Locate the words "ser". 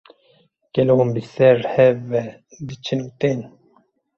1.33-1.59